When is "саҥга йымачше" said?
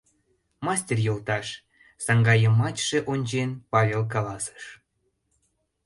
2.05-2.97